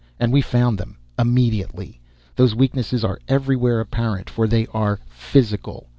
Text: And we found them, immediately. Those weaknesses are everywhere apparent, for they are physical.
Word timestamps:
And 0.19 0.33
we 0.33 0.41
found 0.41 0.79
them, 0.79 0.97
immediately. 1.19 2.01
Those 2.35 2.55
weaknesses 2.55 3.03
are 3.03 3.19
everywhere 3.27 3.79
apparent, 3.79 4.31
for 4.31 4.47
they 4.47 4.65
are 4.73 4.99
physical. 5.11 5.89